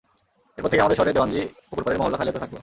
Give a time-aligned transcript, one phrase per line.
[0.57, 2.55] এরপর থেকে আমাদের নগরের দেওয়ানজী পুকুর পাড়ের মহল্লা খালি হতে থাকল।